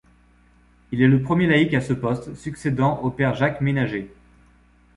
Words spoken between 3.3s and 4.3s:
Jacques Ménager.